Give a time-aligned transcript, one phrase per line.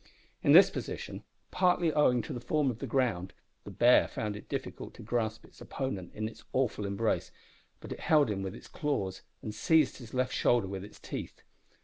[0.41, 3.33] In this position, partly owing to the form of the ground,
[3.65, 7.31] the bear found it difficult to grasp its opponent in its awful embrace,
[7.81, 11.43] but it held him with its claws and seized his left shoulder with its teeth.